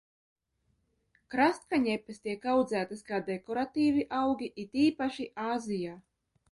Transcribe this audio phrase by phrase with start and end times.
[1.33, 5.99] Krastkaņepes tiek audzētas kā dekoratīvi augi, it īpaši Āzijā.